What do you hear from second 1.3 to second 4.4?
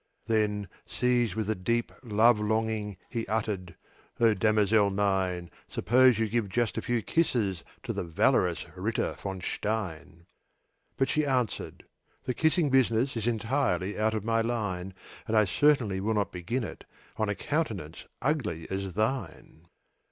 with a deep love longing, He uttered, "O